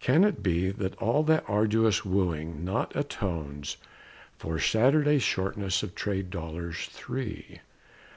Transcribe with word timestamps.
Can 0.00 0.24
it 0.24 0.42
be 0.42 0.70
That 0.70 0.96
all 1.00 1.22
that 1.22 1.44
arduous 1.46 2.04
wooing 2.04 2.64
not 2.64 2.90
atones 2.96 3.76
For 4.36 4.58
Saturday 4.58 5.20
shortness 5.20 5.84
of 5.84 5.94
trade 5.94 6.28
dollars 6.30 6.86
three? 6.90 7.60